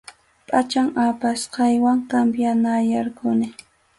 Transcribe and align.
Pʼachan 0.47 0.87
apasqaywan 1.07 1.97
cambianayarquni. 2.09 3.47